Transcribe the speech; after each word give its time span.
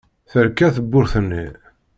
Terka 0.31 0.67
tewwurt-nni. 0.75 1.45